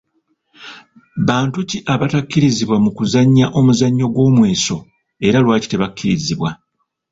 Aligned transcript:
Bantu 1.27 1.57
ki 1.69 1.77
abatakkirizibwa 1.93 2.77
mu 2.83 2.91
kuzannya 2.97 3.45
omuzannyo 3.59 4.05
gw’omweso 4.13 4.75
era 5.27 5.37
lwaki 5.43 5.67
tebakkirizibwa? 5.69 6.49